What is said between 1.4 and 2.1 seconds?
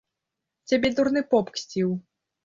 ксціў!